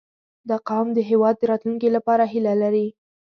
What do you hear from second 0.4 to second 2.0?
•دا قوم د هېواد د راتلونکي